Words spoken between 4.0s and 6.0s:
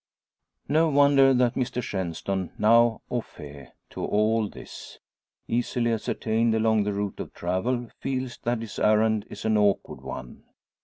all this easily